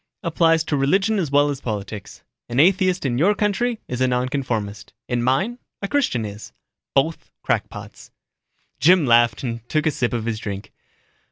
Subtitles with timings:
[0.23, 2.23] Applies to religion as well as politics.
[2.49, 6.53] An atheist in your country is a nonconformist in mine, a Christian is.
[6.95, 8.09] Both crackpots."
[8.79, 10.71] Jim laughed and took a sip of his drink.